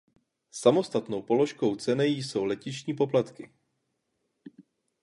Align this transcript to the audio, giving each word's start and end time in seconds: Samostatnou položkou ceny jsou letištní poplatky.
Samostatnou 0.51 1.21
položkou 1.21 1.75
ceny 1.75 2.05
jsou 2.05 2.43
letištní 2.45 2.93
poplatky. 2.93 3.51